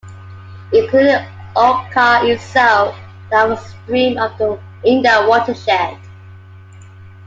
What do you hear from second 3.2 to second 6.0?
there are of stream in the watershed.